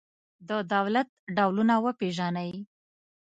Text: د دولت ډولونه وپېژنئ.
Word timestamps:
د 0.47 0.49
دولت 0.73 1.07
ډولونه 1.35 1.75
وپېژنئ. 1.85 2.51